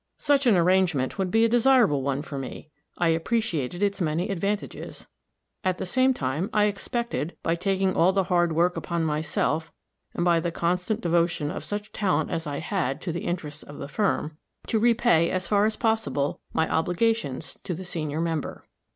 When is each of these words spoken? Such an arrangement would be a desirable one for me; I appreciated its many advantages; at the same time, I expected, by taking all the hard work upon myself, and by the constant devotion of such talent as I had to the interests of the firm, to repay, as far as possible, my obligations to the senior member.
Such 0.17 0.47
an 0.47 0.57
arrangement 0.57 1.19
would 1.19 1.29
be 1.29 1.45
a 1.45 1.47
desirable 1.47 2.01
one 2.01 2.23
for 2.23 2.35
me; 2.39 2.71
I 2.97 3.09
appreciated 3.09 3.83
its 3.83 4.01
many 4.01 4.29
advantages; 4.29 5.07
at 5.63 5.77
the 5.77 5.85
same 5.85 6.11
time, 6.11 6.49
I 6.51 6.63
expected, 6.63 7.37
by 7.43 7.53
taking 7.53 7.93
all 7.93 8.11
the 8.11 8.23
hard 8.23 8.53
work 8.53 8.75
upon 8.75 9.03
myself, 9.03 9.71
and 10.15 10.25
by 10.25 10.39
the 10.39 10.51
constant 10.51 11.01
devotion 11.01 11.51
of 11.51 11.63
such 11.63 11.91
talent 11.91 12.31
as 12.31 12.47
I 12.47 12.57
had 12.57 12.99
to 13.01 13.11
the 13.11 13.25
interests 13.27 13.61
of 13.61 13.77
the 13.77 13.87
firm, 13.87 14.39
to 14.65 14.79
repay, 14.79 15.29
as 15.29 15.47
far 15.47 15.65
as 15.67 15.75
possible, 15.75 16.41
my 16.51 16.67
obligations 16.67 17.59
to 17.63 17.75
the 17.75 17.85
senior 17.85 18.21
member. 18.21 18.65